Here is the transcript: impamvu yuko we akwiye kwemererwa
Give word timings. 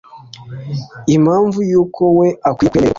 impamvu 1.15 1.59
yuko 1.71 2.01
we 2.19 2.27
akwiye 2.49 2.67
kwemererwa 2.71 2.89